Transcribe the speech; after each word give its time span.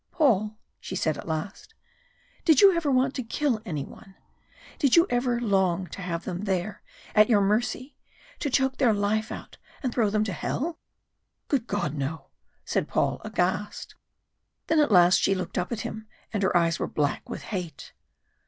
"Paul," 0.09 0.57
she 0.79 0.95
said 0.95 1.15
at 1.19 1.27
last, 1.27 1.75
"did 2.43 2.59
you 2.59 2.75
ever 2.75 2.89
want 2.89 3.13
to 3.13 3.21
kill 3.21 3.61
any 3.67 3.85
one? 3.85 4.15
Did 4.79 4.95
you 4.95 5.05
ever 5.11 5.39
long 5.39 5.85
to 5.91 6.01
have 6.01 6.25
them 6.25 6.45
there 6.45 6.81
at 7.13 7.29
your 7.29 7.39
mercy, 7.41 7.95
to 8.39 8.49
choke 8.49 8.77
their 8.77 8.93
life 8.95 9.31
out 9.31 9.59
and 9.83 9.93
throw 9.93 10.09
them 10.09 10.23
to 10.23 10.33
hell?" 10.33 10.79
"Good 11.49 11.67
God, 11.67 11.93
no!" 11.93 12.29
said 12.65 12.87
Paul 12.87 13.21
aghast. 13.23 13.93
Then 14.65 14.79
at 14.79 14.91
last 14.91 15.21
she 15.21 15.35
looked 15.35 15.59
up 15.59 15.71
at 15.71 15.81
him, 15.81 16.07
and 16.33 16.41
her 16.41 16.57
eyes 16.57 16.79
were 16.79 16.87
black 16.87 17.29
with 17.29 17.43
hate. 17.43 17.93